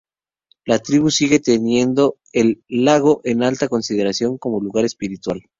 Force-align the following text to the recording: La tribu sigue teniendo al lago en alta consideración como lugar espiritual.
La 0.65 0.79
tribu 0.79 1.11
sigue 1.11 1.39
teniendo 1.39 2.17
al 2.33 2.59
lago 2.67 3.21
en 3.23 3.43
alta 3.43 3.67
consideración 3.67 4.39
como 4.39 4.59
lugar 4.59 4.83
espiritual. 4.83 5.43